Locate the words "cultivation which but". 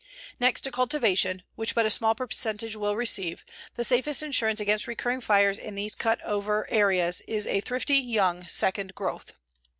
0.71-1.85